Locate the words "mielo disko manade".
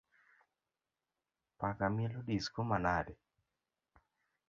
1.95-3.13